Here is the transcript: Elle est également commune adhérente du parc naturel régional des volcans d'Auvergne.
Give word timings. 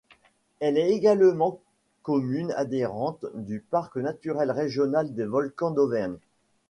Elle 0.61 0.79
est 0.79 0.89
également 0.89 1.59
commune 2.01 2.51
adhérente 2.57 3.23
du 3.35 3.59
parc 3.59 3.97
naturel 3.97 4.49
régional 4.49 5.13
des 5.13 5.25
volcans 5.25 5.69
d'Auvergne. 5.69 6.17